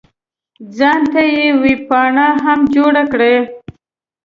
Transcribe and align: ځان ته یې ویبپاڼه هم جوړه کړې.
ځان 0.77 1.01
ته 1.13 1.21
یې 1.33 1.45
ویبپاڼه 1.61 2.27
هم 2.45 2.59
جوړه 2.75 3.03
کړې. 3.13 3.35